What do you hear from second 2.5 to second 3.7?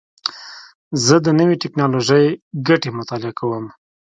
ګټې مطالعه کوم.